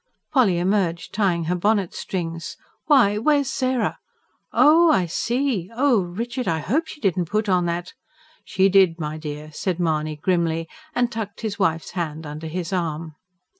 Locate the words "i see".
4.89-5.69